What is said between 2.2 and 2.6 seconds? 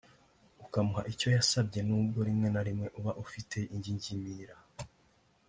rimwe